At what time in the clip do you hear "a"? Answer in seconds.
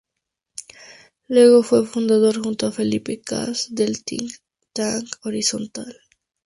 2.65-2.71